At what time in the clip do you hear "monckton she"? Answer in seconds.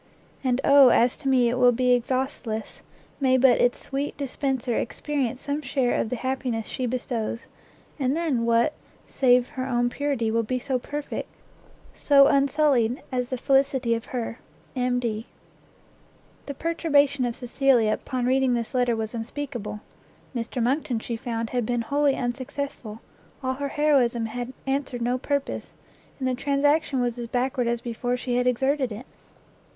20.63-21.15